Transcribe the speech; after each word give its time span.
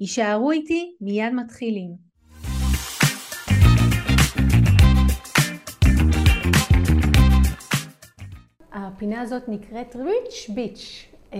יישארו 0.00 0.50
איתי, 0.50 0.96
מיד 1.00 1.32
מתחילים. 1.32 1.90
הפינה 8.72 9.20
הזאת 9.20 9.48
נקראת 9.48 9.96
ריץ' 9.96 10.50
ביץ', 10.54 11.06
אמ, 11.32 11.38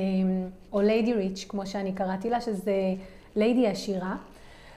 או 0.73 0.80
ליידי 0.80 1.15
ריץ', 1.15 1.46
כמו 1.48 1.66
שאני 1.66 1.92
קראתי 1.92 2.30
לה, 2.30 2.41
שזה 2.41 2.95
ליידי 3.37 3.66
עשירה. 3.66 4.16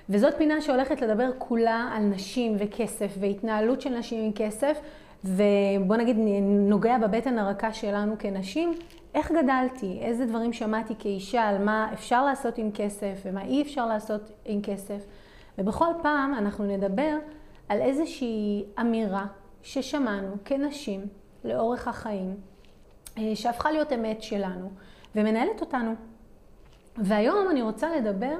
וזאת 0.10 0.34
פינה 0.38 0.62
שהולכת 0.62 1.02
לדבר 1.02 1.30
כולה 1.38 1.90
על 1.94 2.04
נשים 2.04 2.56
וכסף 2.60 3.16
והתנהלות 3.20 3.82
של 3.82 3.90
נשים 3.90 4.26
עם 4.26 4.32
כסף, 4.32 4.78
ובוא 5.24 5.96
נגיד 5.98 6.18
נוגע 6.42 6.98
בבטן 6.98 7.38
הרכה 7.40 7.74
שלנו 7.74 8.16
כנשים, 8.20 8.74
איך 9.14 9.32
גדלתי, 9.32 10.00
איזה 10.02 10.26
דברים 10.26 10.54
שמעתי 10.54 10.94
כאישה 11.00 11.42
על 11.42 11.64
מה 11.64 11.90
אפשר 11.94 12.26
לעשות 12.26 12.58
עם 12.58 12.72
כסף 12.74 13.22
ומה 13.26 13.44
אי 13.44 13.62
אפשר 13.62 13.86
לעשות 13.86 14.32
עם 14.46 14.62
כסף. 14.62 15.06
ובכל 15.58 15.94
פעם 16.02 16.34
אנחנו 16.34 16.66
נדבר 16.66 17.18
על 17.70 17.82
איזושהי 17.82 18.66
אמירה 18.80 19.26
ששמענו 19.64 20.36
כנשים 20.46 21.02
לאורך 21.44 21.88
החיים, 21.88 22.36
אה, 23.18 23.36
שהפכה 23.36 23.72
להיות 23.72 23.94
אמת 23.94 24.24
שלנו 24.24 24.72
ומנהלת 25.16 25.62
אותנו. 25.62 25.96
והיום 26.98 27.50
אני 27.52 27.62
רוצה 27.62 27.96
לדבר 27.96 28.36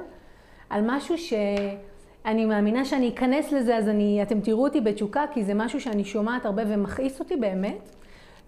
על 0.70 0.80
משהו 0.86 1.18
שאני 1.18 2.44
מאמינה 2.44 2.84
שאני 2.84 3.08
אכנס 3.08 3.52
לזה, 3.52 3.76
אז 3.76 3.88
אני, 3.88 4.22
אתם 4.22 4.40
תראו 4.40 4.64
אותי 4.64 4.80
בתשוקה, 4.80 5.24
כי 5.32 5.44
זה 5.44 5.54
משהו 5.54 5.80
שאני 5.80 6.04
שומעת 6.04 6.46
הרבה 6.46 6.62
ומכעיס 6.66 7.20
אותי 7.20 7.36
באמת, 7.36 7.96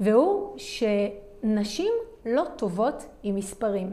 והוא 0.01 0.55
שנשים 0.57 1.93
לא 2.27 2.45
טובות 2.57 3.07
עם 3.23 3.35
מספרים. 3.35 3.93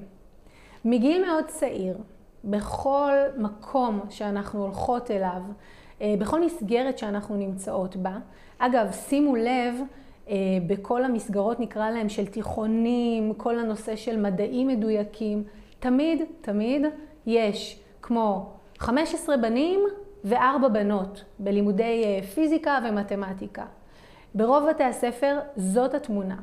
מגיל 0.85 1.25
מאוד 1.25 1.45
צעיר, 1.47 1.97
בכל 2.43 3.11
מקום 3.37 3.99
שאנחנו 4.09 4.63
הולכות 4.63 5.11
אליו, 5.11 5.41
אה, 6.01 6.15
בכל 6.19 6.45
מסגרת 6.45 6.97
שאנחנו 6.97 7.35
נמצאות 7.35 7.95
בה, 7.95 8.17
אגב, 8.57 8.91
שימו 8.91 9.35
לב, 9.35 9.75
אה, 10.29 10.35
בכל 10.67 11.03
המסגרות 11.03 11.59
נקרא 11.59 11.89
להם 11.89 12.09
של 12.09 12.25
תיכונים, 12.25 13.33
כל 13.33 13.59
הנושא 13.59 13.95
של 13.95 14.19
מדעים 14.19 14.67
מדויקים, 14.67 15.43
תמיד, 15.79 16.21
תמיד 16.41 16.85
יש 17.25 17.79
כמו 18.01 18.49
15 18.77 19.37
בנים 19.37 19.79
וארבע 20.23 20.67
בנות 20.67 21.23
בלימודי 21.39 22.03
אה, 22.05 22.27
פיזיקה 22.27 22.79
ומתמטיקה. 22.89 23.65
ברוב 24.35 24.69
בתי 24.69 24.83
הספר 24.83 25.39
זאת 25.55 25.93
התמונה. 25.93 26.35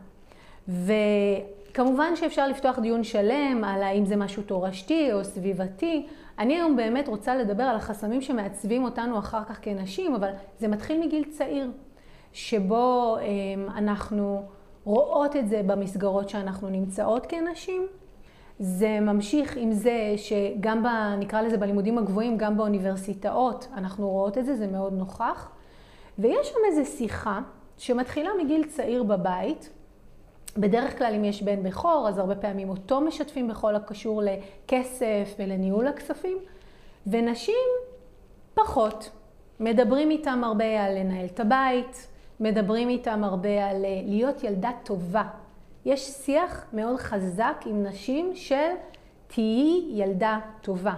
וכמובן 1.71 2.17
שאפשר 2.17 2.49
לפתוח 2.49 2.79
דיון 2.79 3.05
שלם 3.05 3.65
על 3.65 3.83
האם 3.83 4.05
זה 4.05 4.17
משהו 4.17 4.43
תורשתי 4.43 5.13
או 5.13 5.25
סביבתי. 5.25 6.07
אני 6.39 6.55
היום 6.55 6.77
באמת 6.77 7.09
רוצה 7.09 7.37
לדבר 7.37 7.63
על 7.63 7.77
החסמים 7.77 8.21
שמעצבים 8.21 8.85
אותנו 8.85 9.19
אחר 9.19 9.45
כך 9.45 9.59
כנשים, 9.63 10.15
אבל 10.15 10.31
זה 10.59 10.69
מתחיל 10.69 11.01
מגיל 11.01 11.25
צעיר, 11.25 11.71
שבו 12.33 13.17
אה, 13.17 13.25
אנחנו 13.79 14.43
רואות 14.85 15.37
את 15.37 15.49
זה 15.49 15.61
במסגרות 15.67 16.29
שאנחנו 16.29 16.69
נמצאות 16.69 17.27
כנשים. 17.27 17.87
זה 18.59 19.01
ממשיך 19.01 19.57
עם 19.57 19.73
זה 19.73 20.15
שגם, 20.17 20.83
ב, 20.83 20.87
נקרא 21.19 21.43
לזה 21.43 21.57
בלימודים 21.57 21.99
הגבוהים, 21.99 22.37
גם 22.39 22.57
באוניברסיטאות, 22.57 23.69
אנחנו 23.75 24.09
רואות 24.09 24.39
את 24.39 24.47
זה, 24.47 24.57
זה 24.57 24.67
מאוד 24.67 24.93
נוכח. 24.93 25.51
ויש 26.19 26.49
שם 26.49 26.59
איזו 26.69 26.91
שיחה 26.91 27.41
שמתחילה 27.77 28.31
מגיל 28.45 28.65
צעיר 28.65 29.03
בבית. 29.03 29.71
בדרך 30.57 30.99
כלל 30.99 31.15
אם 31.15 31.25
יש 31.25 31.43
בן 31.43 31.63
בכור, 31.63 32.07
אז 32.09 32.19
הרבה 32.19 32.35
פעמים 32.35 32.69
אותו 32.69 33.01
משתפים 33.01 33.49
בכל 33.49 33.75
הקשור 33.75 34.23
לכסף 34.25 35.35
ולניהול 35.39 35.87
הכספים. 35.87 36.39
ונשים 37.07 37.55
פחות. 38.55 39.11
מדברים 39.61 40.11
איתם 40.11 40.45
הרבה 40.45 40.85
על 40.85 40.99
לנהל 40.99 41.27
את 41.27 41.41
הבית, 41.41 42.09
מדברים 42.41 42.89
איתם 42.89 43.25
הרבה 43.25 43.71
על 43.71 43.85
אה, 43.85 44.01
להיות 44.05 44.45
ילדה 44.45 44.71
טובה, 44.85 45.25
יש 45.85 46.01
שיח 46.01 46.67
מאוד 46.73 46.97
חזק 46.97 47.65
עם 47.67 47.83
נשים 47.83 48.31
של 48.35 48.69
תהיי 49.27 49.83
ילדה 49.91 50.39
טובה. 50.61 50.95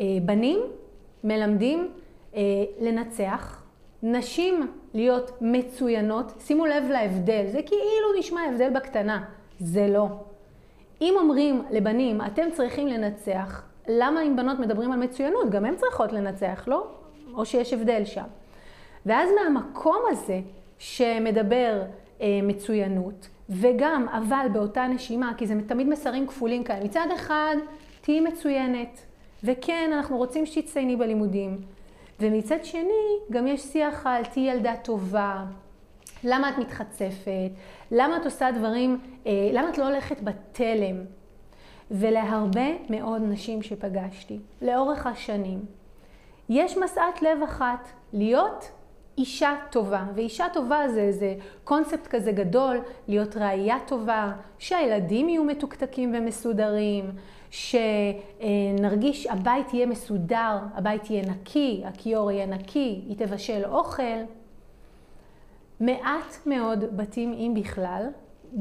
אה, 0.00 0.04
בנים 0.24 0.58
מלמדים 1.24 1.92
אה, 2.34 2.40
לנצח, 2.80 3.61
נשים 4.02 4.72
להיות 4.94 5.32
מצוינות, 5.40 6.32
שימו 6.40 6.66
לב 6.66 6.84
להבדל, 6.90 7.44
זה 7.46 7.62
כאילו 7.62 8.18
נשמע 8.18 8.40
הבדל 8.42 8.70
בקטנה, 8.70 9.24
זה 9.58 9.88
לא. 9.88 10.06
אם 11.00 11.14
אומרים 11.18 11.62
לבנים, 11.70 12.20
אתם 12.20 12.50
צריכים 12.52 12.86
לנצח, 12.86 13.62
למה 13.88 14.22
אם 14.22 14.36
בנות 14.36 14.58
מדברים 14.58 14.92
על 14.92 14.98
מצוינות? 14.98 15.50
גם 15.50 15.64
הן 15.64 15.76
צריכות 15.76 16.12
לנצח, 16.12 16.64
לא? 16.66 16.86
או 17.34 17.46
שיש 17.46 17.72
הבדל 17.72 18.04
שם. 18.04 18.24
ואז 19.06 19.30
מהמקום 19.42 20.02
הזה 20.10 20.40
שמדבר 20.78 21.82
אה, 22.20 22.40
מצוינות, 22.42 23.28
וגם, 23.50 24.06
אבל 24.08 24.46
באותה 24.52 24.86
נשימה, 24.86 25.32
כי 25.36 25.46
זה 25.46 25.54
תמיד 25.66 25.88
מסרים 25.88 26.26
כפולים 26.26 26.64
כאלה. 26.64 26.84
מצד 26.84 27.06
אחד, 27.14 27.56
תהיי 28.00 28.20
מצוינת, 28.20 29.00
וכן, 29.44 29.90
אנחנו 29.92 30.16
רוצים 30.16 30.46
שתצטייני 30.46 30.96
בלימודים. 30.96 31.60
ומצד 32.20 32.64
שני, 32.64 33.18
גם 33.30 33.46
יש 33.46 33.60
שיח 33.60 34.06
על 34.06 34.24
תהיי 34.24 34.50
ילדה 34.50 34.74
טובה, 34.76 35.44
למה 36.24 36.48
את 36.50 36.58
מתחצפת, 36.58 37.50
למה 37.90 38.16
את 38.16 38.24
עושה 38.24 38.50
דברים, 38.50 38.98
אה, 39.26 39.50
למה 39.52 39.68
את 39.68 39.78
לא 39.78 39.84
הולכת 39.84 40.20
בתלם. 40.20 40.96
ולהרבה 41.90 42.66
מאוד 42.90 43.22
נשים 43.22 43.62
שפגשתי, 43.62 44.38
לאורך 44.62 45.06
השנים, 45.06 45.64
יש 46.48 46.76
משאת 46.76 47.22
לב 47.22 47.42
אחת, 47.44 47.88
להיות 48.12 48.70
אישה 49.18 49.54
טובה, 49.70 50.04
ואישה 50.14 50.46
טובה 50.52 50.88
זה 50.88 51.00
איזה 51.00 51.34
קונספט 51.64 52.06
כזה 52.06 52.32
גדול, 52.32 52.80
להיות 53.08 53.36
ראייה 53.36 53.76
טובה, 53.86 54.32
שהילדים 54.58 55.28
יהיו 55.28 55.44
מתוקתקים 55.44 56.14
ומסודרים, 56.14 57.10
שנרגיש, 57.52 59.26
הבית 59.26 59.74
יהיה 59.74 59.86
מסודר, 59.86 60.58
הבית 60.74 61.10
יהיה 61.10 61.22
נקי, 61.30 61.82
הכיור 61.86 62.30
יהיה 62.30 62.46
נקי, 62.46 63.02
היא 63.08 63.16
תבשל 63.16 63.62
אוכל. 63.64 64.02
מעט 65.80 66.46
מאוד 66.46 66.96
בתים, 66.96 67.32
אם 67.32 67.54
בכלל, 67.56 68.06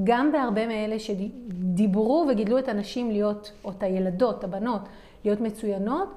גם 0.03 0.31
בהרבה 0.31 0.68
מאלה 0.68 1.00
שדיברו 1.00 2.25
וגידלו 2.29 2.59
את 2.59 2.68
הנשים 2.68 3.12
להיות, 3.12 3.52
או 3.63 3.72
את 3.72 3.84
הילדות, 3.84 4.44
הבנות, 4.44 4.81
להיות 5.25 5.41
מצוינות, 5.41 6.09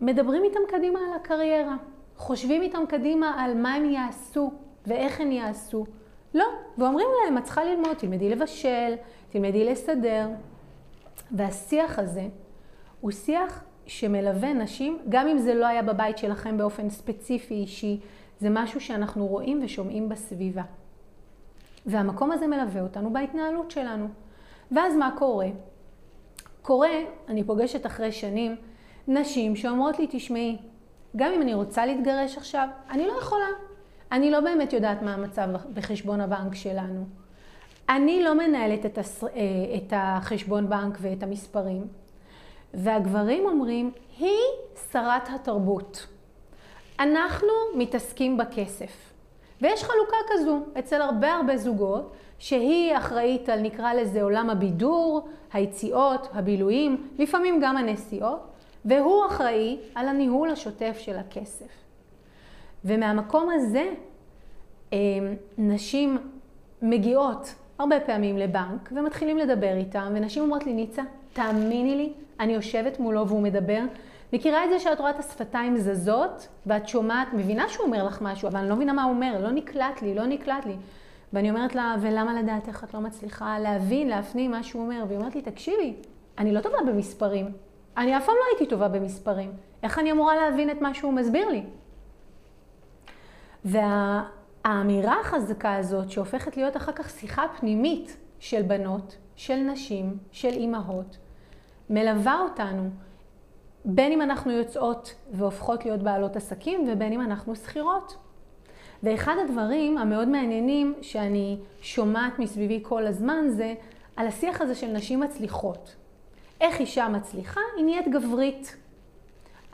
מדברים 0.00 0.44
איתם 0.44 0.60
קדימה 0.68 0.98
על 0.98 1.14
הקריירה. 1.20 1.76
חושבים 2.16 2.62
איתם 2.62 2.82
קדימה 2.88 3.44
על 3.44 3.54
מה 3.54 3.74
הם 3.74 3.90
יעשו 3.90 4.52
ואיך 4.86 5.20
הם 5.20 5.32
יעשו. 5.32 5.84
לא, 6.34 6.44
ואומרים 6.78 7.06
להם, 7.24 7.38
את 7.38 7.44
צריכה 7.44 7.64
ללמוד, 7.64 7.96
תלמדי 7.98 8.28
לבשל, 8.28 8.94
תלמדי 9.28 9.64
לסדר. 9.64 10.28
והשיח 11.32 11.98
הזה 11.98 12.26
הוא 13.00 13.10
שיח 13.10 13.64
שמלווה 13.86 14.52
נשים, 14.52 14.98
גם 15.08 15.28
אם 15.28 15.38
זה 15.38 15.54
לא 15.54 15.66
היה 15.66 15.82
בבית 15.82 16.18
שלכם 16.18 16.58
באופן 16.58 16.90
ספציפי 16.90 17.54
אישי, 17.54 18.00
זה 18.40 18.48
משהו 18.50 18.80
שאנחנו 18.80 19.26
רואים 19.26 19.60
ושומעים 19.64 20.08
בסביבה. 20.08 20.62
והמקום 21.86 22.32
הזה 22.32 22.46
מלווה 22.46 22.80
אותנו 22.80 23.12
בהתנהלות 23.12 23.70
שלנו. 23.70 24.08
ואז 24.72 24.96
מה 24.96 25.10
קורה? 25.18 25.48
קורה, 26.62 26.90
אני 27.28 27.44
פוגשת 27.44 27.86
אחרי 27.86 28.12
שנים, 28.12 28.56
נשים 29.08 29.56
שאומרות 29.56 29.98
לי, 29.98 30.06
תשמעי, 30.10 30.58
גם 31.16 31.32
אם 31.32 31.42
אני 31.42 31.54
רוצה 31.54 31.86
להתגרש 31.86 32.36
עכשיו, 32.36 32.68
אני 32.90 33.06
לא 33.06 33.12
יכולה. 33.12 33.46
אני 34.12 34.30
לא 34.30 34.40
באמת 34.40 34.72
יודעת 34.72 35.02
מה 35.02 35.14
המצב 35.14 35.48
בחשבון 35.74 36.20
הבנק 36.20 36.54
שלנו. 36.54 37.04
אני 37.88 38.22
לא 38.22 38.34
מנהלת 38.34 38.86
את, 38.86 38.98
הס... 38.98 39.24
אה, 39.24 39.30
את 39.76 39.92
החשבון 39.96 40.68
בנק 40.68 40.98
ואת 41.00 41.22
המספרים. 41.22 41.86
והגברים 42.74 43.46
אומרים, 43.46 43.90
היא 44.18 44.38
שרת 44.92 45.28
התרבות. 45.34 46.06
אנחנו 47.00 47.48
מתעסקים 47.76 48.36
בכסף. 48.36 49.12
ויש 49.62 49.84
חלוקה 49.84 50.16
כזו 50.28 50.60
אצל 50.78 51.02
הרבה 51.02 51.34
הרבה 51.34 51.56
זוגות, 51.56 52.12
שהיא 52.38 52.96
אחראית 52.96 53.48
על, 53.48 53.60
נקרא 53.60 53.94
לזה, 53.94 54.22
עולם 54.22 54.50
הבידור, 54.50 55.28
היציאות, 55.52 56.28
הבילויים, 56.32 57.08
לפעמים 57.18 57.60
גם 57.62 57.76
הנסיעות, 57.76 58.40
והוא 58.84 59.26
אחראי 59.26 59.78
על 59.94 60.08
הניהול 60.08 60.50
השוטף 60.50 60.96
של 60.98 61.16
הכסף. 61.16 61.70
ומהמקום 62.84 63.50
הזה 63.50 63.90
אה, 64.92 64.98
נשים 65.58 66.18
מגיעות 66.82 67.54
הרבה 67.78 68.00
פעמים 68.00 68.38
לבנק 68.38 68.92
ומתחילים 68.92 69.38
לדבר 69.38 69.72
איתם, 69.76 70.12
ונשים 70.14 70.42
אומרות 70.42 70.66
לי, 70.66 70.72
ניצה, 70.72 71.02
תאמיני 71.32 71.96
לי, 71.96 72.12
אני 72.40 72.52
יושבת 72.52 73.00
מולו 73.00 73.28
והוא 73.28 73.42
מדבר. 73.42 73.80
מכירה 74.32 74.64
את 74.64 74.70
זה 74.70 74.78
שאת 74.78 75.00
רואה 75.00 75.10
את 75.10 75.18
השפתיים 75.18 75.76
זזות, 75.76 76.48
ואת 76.66 76.88
שומעת, 76.88 77.28
מבינה 77.32 77.68
שהוא 77.68 77.86
אומר 77.86 78.04
לך 78.04 78.22
משהו, 78.22 78.48
אבל 78.48 78.58
אני 78.58 78.68
לא 78.68 78.76
מבינה 78.76 78.92
מה 78.92 79.04
הוא 79.04 79.12
אומר, 79.12 79.40
לא 79.40 79.50
נקלט 79.50 80.02
לי, 80.02 80.14
לא 80.14 80.26
נקלט 80.26 80.66
לי. 80.66 80.76
ואני 81.32 81.50
אומרת 81.50 81.74
לה, 81.74 81.96
ולמה 82.00 82.42
לדעתך 82.42 82.84
את 82.84 82.94
לא 82.94 83.00
מצליחה 83.00 83.58
להבין, 83.58 84.08
להפנים 84.08 84.50
מה 84.50 84.62
שהוא 84.62 84.82
אומר? 84.82 85.04
והיא 85.08 85.18
אומרת 85.18 85.34
לי, 85.34 85.42
תקשיבי, 85.42 85.94
אני 86.38 86.52
לא 86.52 86.60
טובה 86.60 86.78
במספרים. 86.86 87.52
אני 87.96 88.16
אף 88.16 88.26
פעם 88.26 88.34
לא 88.34 88.44
הייתי 88.50 88.70
טובה 88.70 88.88
במספרים. 88.88 89.52
איך 89.82 89.98
אני 89.98 90.12
אמורה 90.12 90.36
להבין 90.36 90.70
את 90.70 90.80
מה 90.80 90.94
שהוא 90.94 91.12
מסביר 91.12 91.48
לי? 91.48 91.62
והאמירה 94.64 95.20
החזקה 95.20 95.74
הזאת, 95.74 96.10
שהופכת 96.10 96.56
להיות 96.56 96.76
אחר 96.76 96.92
כך 96.92 97.10
שיחה 97.10 97.44
פנימית 97.60 98.16
של 98.38 98.62
בנות, 98.62 99.16
של 99.36 99.56
נשים, 99.56 100.18
של 100.32 100.48
אימהות, 100.48 101.18
מלווה 101.90 102.40
אותנו, 102.40 102.90
בין 103.84 104.12
אם 104.12 104.22
אנחנו 104.22 104.52
יוצאות 104.52 105.14
והופכות 105.32 105.84
להיות 105.84 106.02
בעלות 106.02 106.36
עסקים 106.36 106.88
ובין 106.88 107.12
אם 107.12 107.20
אנחנו 107.20 107.56
שכירות. 107.56 108.16
ואחד 109.02 109.34
הדברים 109.44 109.98
המאוד 109.98 110.28
מעניינים 110.28 110.94
שאני 111.02 111.58
שומעת 111.80 112.38
מסביבי 112.38 112.80
כל 112.82 113.06
הזמן 113.06 113.44
זה 113.48 113.74
על 114.16 114.26
השיח 114.26 114.60
הזה 114.60 114.74
של 114.74 114.86
נשים 114.86 115.20
מצליחות. 115.20 115.96
איך 116.60 116.80
אישה 116.80 117.08
מצליחה? 117.08 117.60
היא 117.76 117.84
נהיית 117.84 118.08
גברית. 118.08 118.76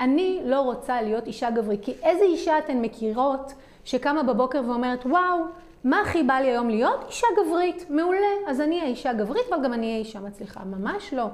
אני 0.00 0.40
לא 0.44 0.60
רוצה 0.60 1.02
להיות 1.02 1.26
אישה 1.26 1.50
גברית, 1.50 1.84
כי 1.84 1.94
איזה 2.02 2.24
אישה 2.24 2.58
אתן 2.58 2.80
מכירות 2.80 3.54
שקמה 3.84 4.22
בבוקר 4.22 4.62
ואומרת, 4.68 5.06
וואו, 5.06 5.38
מה 5.84 6.00
הכי 6.00 6.22
בא 6.22 6.34
לי 6.34 6.48
היום 6.48 6.68
להיות? 6.68 7.04
אישה 7.08 7.26
גברית. 7.44 7.86
מעולה. 7.90 8.26
אז 8.46 8.60
אני 8.60 8.78
אהיה 8.78 8.90
אישה 8.90 9.12
גברית, 9.12 9.44
אבל 9.50 9.64
גם 9.64 9.72
אני 9.72 9.86
אהיה 9.86 9.98
אישה 9.98 10.20
מצליחה. 10.20 10.64
ממש 10.64 11.14
לא. 11.14 11.26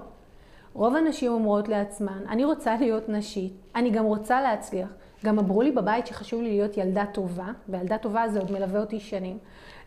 רוב 0.74 0.96
הנשים 0.96 1.32
אומרות 1.32 1.68
לעצמן, 1.68 2.22
אני 2.28 2.44
רוצה 2.44 2.76
להיות 2.80 3.08
נשית, 3.08 3.52
אני 3.74 3.90
גם 3.90 4.04
רוצה 4.04 4.40
להצליח. 4.40 4.88
גם 5.24 5.38
אמרו 5.38 5.62
לי 5.62 5.70
בבית 5.70 6.06
שחשוב 6.06 6.42
לי 6.42 6.48
להיות 6.48 6.76
ילדה 6.76 7.04
טובה, 7.12 7.46
וילדה 7.68 7.98
טובה 7.98 8.28
זה 8.28 8.38
עוד 8.38 8.52
מלווה 8.52 8.80
אותי 8.80 9.00
שנים. 9.00 9.38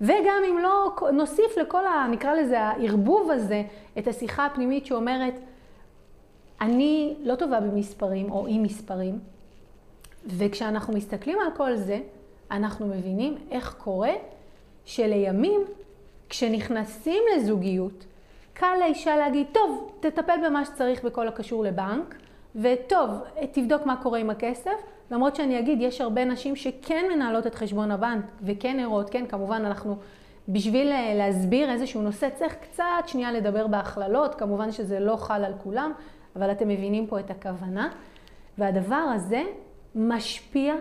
וגם 0.02 0.42
אם 0.50 0.58
לא 0.58 0.96
נוסיף 1.14 1.58
לכל, 1.58 1.86
ה, 1.86 2.08
נקרא 2.12 2.34
לזה, 2.34 2.60
הערבוב 2.60 3.31
הזה, 3.31 3.64
את 3.98 4.08
השיחה 4.08 4.46
הפנימית 4.46 4.86
שאומרת, 4.86 5.34
אני 6.61 7.15
לא 7.23 7.35
טובה 7.35 7.59
במספרים 7.59 8.31
או 8.31 8.47
עם 8.47 8.63
מספרים, 8.63 9.19
וכשאנחנו 10.25 10.94
מסתכלים 10.94 11.38
על 11.39 11.47
כל 11.57 11.75
זה, 11.75 12.00
אנחנו 12.51 12.88
מבינים 12.88 13.35
איך 13.51 13.75
קורה 13.83 14.13
שלימים, 14.85 15.61
כשנכנסים 16.29 17.23
לזוגיות, 17.35 18.05
קל 18.53 18.75
לאישה 18.79 19.17
להגיד, 19.17 19.47
טוב, 19.51 19.91
תטפל 20.00 20.38
במה 20.45 20.65
שצריך 20.65 21.05
בכל 21.05 21.27
הקשור 21.27 21.63
לבנק, 21.63 22.15
וטוב, 22.55 23.09
תבדוק 23.51 23.85
מה 23.85 23.95
קורה 24.03 24.19
עם 24.19 24.29
הכסף, 24.29 24.71
למרות 25.11 25.35
שאני 25.35 25.59
אגיד, 25.59 25.81
יש 25.81 26.01
הרבה 26.01 26.25
נשים 26.25 26.55
שכן 26.55 27.05
מנהלות 27.13 27.47
את 27.47 27.55
חשבון 27.55 27.91
הבנק 27.91 28.25
וכן 28.41 28.79
ערות, 28.79 29.09
כן, 29.09 29.25
כמובן 29.27 29.65
אנחנו, 29.65 29.95
בשביל 30.50 30.94
להסביר 31.15 31.71
איזשהו 31.71 32.01
נושא 32.01 32.29
צריך 32.35 32.55
קצת 32.55 32.83
שנייה 33.07 33.31
לדבר 33.31 33.67
בהכללות, 33.67 34.35
כמובן 34.35 34.71
שזה 34.71 35.00
לא 35.00 35.15
חל 35.15 35.44
על 35.44 35.53
כולם, 35.63 35.91
אבל 36.35 36.51
אתם 36.51 36.68
מבינים 36.68 37.07
פה 37.07 37.19
את 37.19 37.31
הכוונה. 37.31 37.89
והדבר 38.57 38.95
הזה 38.95 39.44
משפיע 39.95 40.75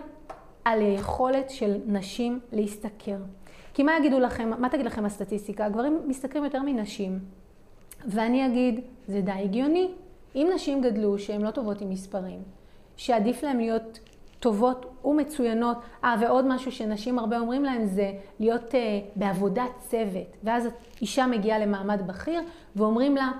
על 0.65 0.81
היכולת 0.81 1.49
של 1.49 1.77
נשים 1.85 2.39
להשתכר. 2.51 3.17
כי 3.73 3.83
מה 3.83 3.91
יגידו 3.99 4.19
לכם, 4.19 4.51
מה 4.61 4.69
תגיד 4.69 4.85
לכם 4.85 5.05
הסטטיסטיקה? 5.05 5.65
הגברים 5.65 6.01
משתכרים 6.07 6.43
יותר 6.43 6.61
מנשים. 6.61 7.19
ואני 8.05 8.45
אגיד, 8.47 8.79
זה 9.07 9.21
די 9.21 9.31
הגיוני. 9.31 9.91
אם 10.35 10.49
נשים 10.55 10.81
גדלו 10.81 11.19
שהן 11.19 11.41
לא 11.41 11.51
טובות 11.51 11.81
עם 11.81 11.89
מספרים, 11.89 12.39
שעדיף 12.97 13.43
להן 13.43 13.57
להיות 13.57 13.99
טובות 14.39 14.85
ומצוינות, 15.05 15.77
אה, 16.03 16.15
ועוד 16.21 16.45
משהו 16.47 16.71
שנשים 16.71 17.19
הרבה 17.19 17.39
אומרים 17.39 17.63
להן 17.63 17.85
זה 17.85 18.11
להיות 18.39 18.75
אה, 18.75 18.99
בעבודת 19.15 19.69
צוות. 19.79 20.37
ואז 20.43 20.67
אישה 21.01 21.27
מגיעה 21.27 21.59
למעמד 21.59 22.07
בכיר 22.07 22.41
ואומרים 22.75 23.15
לה, 23.15 23.31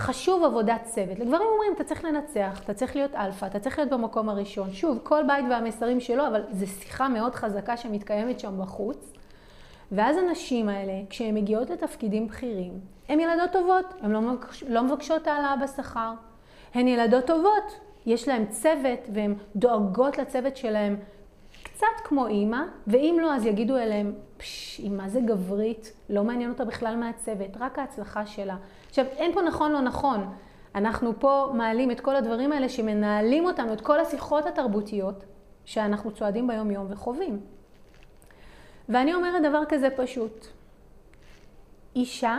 חשוב 0.00 0.44
עבודת 0.44 0.82
צוות. 0.84 1.18
לגברים 1.18 1.48
אומרים, 1.52 1.72
אתה 1.76 1.84
צריך 1.84 2.04
לנצח, 2.04 2.60
אתה 2.64 2.74
צריך 2.74 2.96
להיות 2.96 3.14
אלפא, 3.14 3.46
אתה 3.46 3.58
צריך 3.58 3.78
להיות 3.78 3.90
במקום 3.90 4.28
הראשון. 4.28 4.72
שוב, 4.72 4.98
כל 5.02 5.22
בית 5.26 5.44
והמסרים 5.50 6.00
שלו, 6.00 6.26
אבל 6.26 6.42
זו 6.52 6.66
שיחה 6.66 7.08
מאוד 7.08 7.34
חזקה 7.34 7.76
שמתקיימת 7.76 8.40
שם 8.40 8.58
בחוץ. 8.62 9.12
ואז 9.92 10.16
הנשים 10.16 10.68
האלה, 10.68 10.92
כשהן 11.10 11.34
מגיעות 11.34 11.70
לתפקידים 11.70 12.28
בכירים, 12.28 12.72
הן 13.08 13.20
ילדות 13.20 13.52
טובות, 13.52 13.94
הן 14.00 14.10
לא, 14.10 14.20
מבקש, 14.20 14.62
לא 14.62 14.82
מבקשות 14.82 15.26
העלאה 15.26 15.56
בשכר. 15.56 16.12
הן 16.74 16.88
ילדות 16.88 17.26
טובות, 17.26 17.80
יש 18.06 18.28
להן 18.28 18.46
צוות 18.46 19.00
והן 19.14 19.34
דואגות 19.56 20.18
לצוות 20.18 20.56
שלהן 20.56 20.96
קצת 21.80 22.04
כמו 22.04 22.26
אימא, 22.26 22.62
ואם 22.86 23.18
לא 23.22 23.34
אז 23.34 23.46
יגידו 23.46 23.76
אליהם, 23.76 24.12
פשש, 24.36 24.80
מה 24.80 25.08
זה 25.08 25.20
גברית, 25.20 25.92
לא 26.10 26.24
מעניין 26.24 26.50
אותה 26.50 26.64
בכלל 26.64 26.96
מהצוות, 26.96 27.56
רק 27.60 27.78
ההצלחה 27.78 28.26
שלה. 28.26 28.56
עכשיו, 28.88 29.04
אין 29.16 29.32
פה 29.32 29.42
נכון 29.42 29.72
לא 29.72 29.80
נכון. 29.80 30.32
אנחנו 30.74 31.20
פה 31.20 31.50
מעלים 31.54 31.90
את 31.90 32.00
כל 32.00 32.16
הדברים 32.16 32.52
האלה 32.52 32.68
שמנהלים 32.68 33.44
אותנו, 33.44 33.72
את 33.72 33.80
כל 33.80 34.00
השיחות 34.00 34.46
התרבותיות 34.46 35.24
שאנחנו 35.64 36.10
צועדים 36.10 36.46
ביום 36.46 36.70
יום 36.70 36.86
וחווים. 36.88 37.40
ואני 38.88 39.14
אומרת 39.14 39.42
דבר 39.42 39.62
כזה 39.68 39.88
פשוט. 39.96 40.46
אישה 41.96 42.38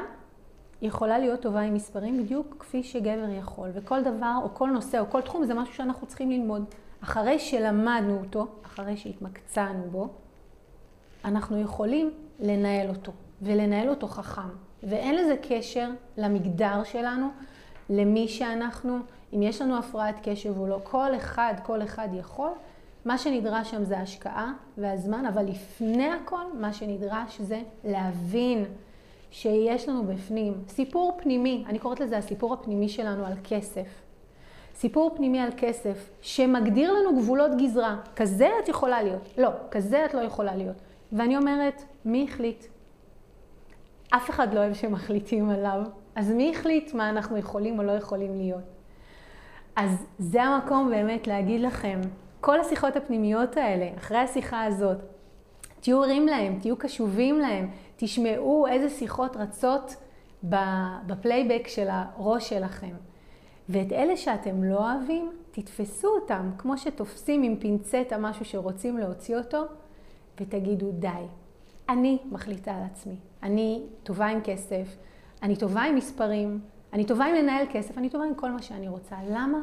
יכולה 0.82 1.20
להיות 1.20 1.42
טובה 1.42 1.62
עם 1.62 1.74
מספרים 1.74 2.24
בדיוק 2.24 2.56
כפי 2.60 2.84
שגבר 2.84 3.30
יכול, 3.40 3.70
וכל 3.74 4.02
דבר 4.02 4.34
או 4.44 4.50
כל 4.54 4.70
נושא 4.70 5.00
או 5.00 5.06
כל 5.10 5.22
תחום 5.22 5.46
זה 5.46 5.54
משהו 5.54 5.74
שאנחנו 5.74 6.08
צריכים 6.08 6.32
ללמוד. 6.32 6.66
אחרי 7.04 7.40
שלמדנו 7.40 8.20
אותו, 8.20 8.48
אחרי 8.66 8.98
שהתמקצענו 8.98 9.84
בו, 9.92 10.10
אנחנו 11.26 11.62
יכולים 11.62 12.12
לנהל 12.40 12.90
אותו, 12.90 13.12
ולנהל 13.42 13.90
אותו 13.90 14.08
חכם. 14.08 14.50
ואין 14.84 15.16
לזה 15.16 15.36
קשר 15.42 15.90
למגדר 16.18 16.84
שלנו, 16.84 17.28
למי 17.90 18.28
שאנחנו, 18.28 19.00
אם 19.34 19.42
יש 19.42 19.62
לנו 19.62 19.78
הפרעת 19.78 20.16
קשב 20.24 20.58
או 20.58 20.68
לא. 20.68 20.80
כל 20.84 21.16
אחד, 21.16 21.54
כל 21.64 21.82
אחד 21.82 22.08
יכול. 22.14 22.50
מה 23.06 23.18
שנדרש 23.18 23.72
שם 23.72 23.84
זה 23.84 24.00
השקעה 24.00 24.54
והזמן, 24.78 25.26
אבל 25.26 25.46
לפני 25.46 26.10
הכל, 26.10 26.44
מה 26.60 26.74
שנדרש 26.74 27.42
זה 27.42 27.62
להבין 27.84 28.66
שיש 29.32 29.90
לנו 29.90 30.04
בפנים 30.04 30.54
סיפור 30.68 31.18
פנימי, 31.22 31.64
אני 31.68 31.80
קוראת 31.80 32.00
לזה 32.00 32.18
הסיפור 32.18 32.54
הפנימי 32.54 32.90
שלנו 32.90 33.26
על 33.26 33.34
כסף. 33.44 33.88
סיפור 34.82 35.12
פנימי 35.16 35.40
על 35.40 35.50
כסף, 35.58 36.10
שמגדיר 36.22 36.94
לנו 36.94 37.16
גבולות 37.18 37.52
גזרה. 37.58 37.96
כזה 38.16 38.50
את 38.64 38.70
יכולה 38.70 39.04
להיות. 39.04 39.30
לא, 39.38 39.50
כזה 39.72 40.06
את 40.06 40.14
לא 40.14 40.20
יכולה 40.22 40.56
להיות. 40.56 40.76
ואני 41.12 41.38
אומרת, 41.38 41.84
מי 42.06 42.26
החליט? 42.30 42.66
אף 44.10 44.30
אחד 44.30 44.54
לא 44.54 44.60
אוהב 44.60 44.74
שמחליטים 44.74 45.50
עליו. 45.50 45.82
אז 46.16 46.32
מי 46.32 46.52
החליט 46.56 46.94
מה 46.94 47.10
אנחנו 47.10 47.38
יכולים 47.38 47.80
או 47.80 47.84
לא 47.84 47.92
יכולים 47.92 48.38
להיות? 48.38 48.64
אז 49.76 50.06
זה 50.20 50.44
המקום 50.44 50.90
באמת 50.90 51.28
להגיד 51.28 51.62
לכם, 51.62 52.02
כל 52.40 52.60
השיחות 52.60 52.96
הפנימיות 52.96 53.58
האלה, 53.58 53.90
אחרי 53.98 54.18
השיחה 54.18 54.64
הזאת, 54.64 54.98
תהיו 55.82 56.04
ערים 56.04 56.28
להם, 56.28 56.60
תהיו 56.62 56.78
קשובים 56.78 57.40
להם, 57.40 57.70
תשמעו 57.96 58.68
איזה 58.68 58.90
שיחות 58.90 59.38
רצות 59.38 59.96
בפלייבק 61.08 61.68
של 61.68 61.88
הראש 61.90 62.50
שלכם. 62.50 63.11
ואת 63.72 63.92
אלה 63.92 64.18
שאתם 64.18 64.64
לא 64.64 64.78
אוהבים, 64.78 65.32
תתפסו 65.52 66.08
אותם 66.08 66.50
כמו 66.58 66.78
שתופסים 66.78 67.44
עם 67.44 67.56
פינצטה 67.56 68.18
משהו 68.18 68.46
שרוצים 68.46 68.98
להוציא 68.98 69.38
אותו, 69.38 69.64
ותגידו 70.42 70.92
די, 70.92 71.08
אני 71.90 72.18
מחליטה 72.32 72.72
על 72.72 72.84
עצמי. 72.84 73.16
אני 73.44 73.84
טובה 74.04 74.26
עם 74.26 74.42
כסף, 74.44 74.98
אני 75.44 75.56
טובה 75.56 75.82
עם 75.82 75.96
מספרים, 75.96 76.60
אני 76.94 77.06
טובה 77.06 77.26
עם 77.26 77.36
לנהל 77.36 77.66
כסף, 77.72 77.98
אני 77.98 78.10
טובה 78.10 78.26
עם 78.26 78.36
כל 78.36 78.52
מה 78.52 78.62
שאני 78.62 78.88
רוצה. 78.88 79.16
למה? 79.30 79.60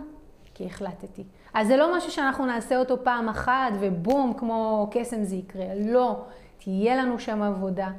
כי 0.54 0.66
החלטתי. 0.66 1.24
אז 1.54 1.66
זה 1.66 1.76
לא 1.76 1.96
משהו 1.96 2.10
שאנחנו 2.10 2.46
נעשה 2.46 2.78
אותו 2.78 3.04
פעם 3.04 3.28
אחת 3.28 3.72
ובום, 3.80 4.34
כמו 4.38 4.88
קסם 4.90 5.24
זה 5.24 5.36
יקרה. 5.36 5.66
לא, 5.74 6.24
תהיה 6.58 6.96
לנו 6.96 7.18
שם 7.18 7.42
עבודה. 7.42 7.90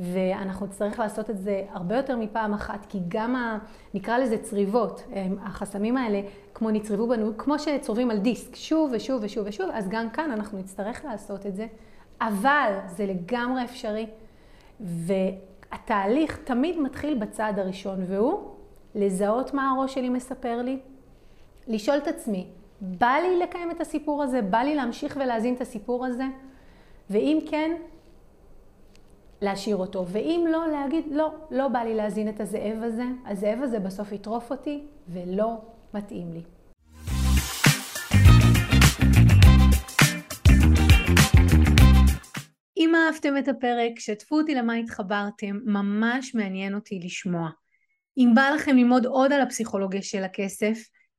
ואנחנו 0.00 0.66
נצטרך 0.66 0.98
לעשות 0.98 1.30
את 1.30 1.38
זה 1.38 1.64
הרבה 1.72 1.96
יותר 1.96 2.16
מפעם 2.16 2.54
אחת, 2.54 2.86
כי 2.88 2.98
גם, 3.08 3.36
ה, 3.36 3.58
נקרא 3.94 4.18
לזה 4.18 4.38
צריבות, 4.38 5.02
החסמים 5.42 5.96
האלה, 5.96 6.20
כמו 6.54 6.70
נצרבו 6.70 7.08
בנו, 7.08 7.36
כמו 7.38 7.58
שצורבים 7.58 8.10
על 8.10 8.18
דיסק, 8.18 8.56
שוב 8.56 8.90
ושוב 8.94 9.20
ושוב 9.24 9.44
ושוב, 9.46 9.70
אז 9.72 9.88
גם 9.88 10.10
כאן 10.10 10.30
אנחנו 10.30 10.58
נצטרך 10.58 11.04
לעשות 11.04 11.46
את 11.46 11.56
זה, 11.56 11.66
אבל 12.20 12.72
זה 12.86 13.06
לגמרי 13.06 13.64
אפשרי, 13.64 14.06
והתהליך 14.80 16.38
תמיד 16.44 16.80
מתחיל 16.80 17.18
בצעד 17.18 17.58
הראשון, 17.58 17.98
והוא 18.06 18.40
לזהות 18.94 19.54
מה 19.54 19.70
הראש 19.70 19.94
שלי 19.94 20.08
מספר 20.08 20.62
לי, 20.62 20.78
לשאול 21.66 21.98
את 21.98 22.08
עצמי, 22.08 22.46
בא 22.80 23.14
לי 23.22 23.38
לקיים 23.38 23.70
את 23.70 23.80
הסיפור 23.80 24.22
הזה? 24.22 24.42
בא 24.42 24.58
לי 24.58 24.74
להמשיך 24.74 25.18
ולהזין 25.20 25.54
את 25.54 25.60
הסיפור 25.60 26.06
הזה? 26.06 26.24
ואם 27.10 27.38
כן, 27.50 27.70
להשאיר 29.42 29.76
אותו. 29.76 30.06
ואם 30.08 30.44
לא, 30.52 30.68
להגיד, 30.68 31.04
לא, 31.10 31.34
לא 31.50 31.68
בא 31.68 31.78
לי 31.78 31.94
להזין 31.94 32.28
את 32.28 32.40
הזאב 32.40 32.82
הזה, 32.82 33.04
הזאב 33.26 33.58
הזה 33.62 33.78
בסוף 33.78 34.12
יטרוף 34.12 34.50
אותי 34.50 34.86
ולא 35.08 35.60
מתאים 35.94 36.32
לי. 36.32 36.42
אם 42.76 42.92
אהבתם 42.94 43.38
את 43.38 43.48
הפרק, 43.48 43.98
שתפו 43.98 44.36
אותי 44.38 44.54
למה 44.54 44.74
התחברתם, 44.74 45.58
ממש 45.64 46.34
מעניין 46.34 46.74
אותי 46.74 47.00
לשמוע. 47.04 47.50
אם 48.18 48.32
בא 48.34 48.50
לכם 48.54 48.76
ללמוד 48.76 49.06
עוד 49.06 49.32
על 49.32 49.40
הפסיכולוגיה 49.40 50.02
של 50.02 50.24
הכסף, 50.24 50.78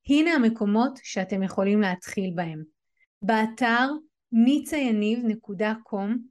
הנה 0.09 0.31
המקומות 0.31 0.99
שאתם 1.03 1.43
יכולים 1.43 1.81
להתחיל 1.81 2.31
בהם. 2.35 2.63
באתר 3.21 3.89
ניצayaniv.com 4.33 6.30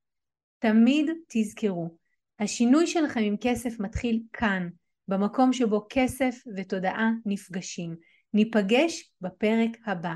תמיד 0.61 1.09
תזכרו, 1.27 1.97
השינוי 2.39 2.87
שלכם 2.87 3.19
עם 3.19 3.35
כסף 3.41 3.79
מתחיל 3.79 4.21
כאן, 4.33 4.69
במקום 5.07 5.53
שבו 5.53 5.85
כסף 5.89 6.35
ותודעה 6.57 7.11
נפגשים. 7.25 7.95
ניפגש 8.33 9.11
בפרק 9.21 9.69
הבא. 9.85 10.13